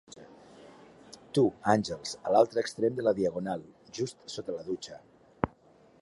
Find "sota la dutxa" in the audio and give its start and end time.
4.37-4.99